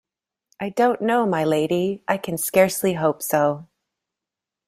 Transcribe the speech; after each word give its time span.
I 0.59 0.69
don't 0.69 0.99
know, 1.01 1.27
my 1.27 1.43
Lady; 1.43 2.03
I 2.07 2.17
can 2.17 2.35
scarcely 2.35 2.93
hope 2.93 3.21
so. 3.21 3.67